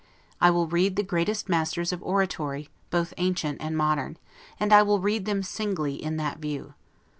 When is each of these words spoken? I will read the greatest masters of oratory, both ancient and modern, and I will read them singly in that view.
I 0.41 0.49
will 0.49 0.65
read 0.65 0.95
the 0.95 1.03
greatest 1.03 1.47
masters 1.47 1.93
of 1.93 2.01
oratory, 2.01 2.69
both 2.89 3.13
ancient 3.17 3.61
and 3.61 3.77
modern, 3.77 4.17
and 4.59 4.73
I 4.73 4.81
will 4.81 4.99
read 4.99 5.25
them 5.25 5.43
singly 5.43 5.93
in 5.93 6.17
that 6.17 6.39
view. 6.39 6.73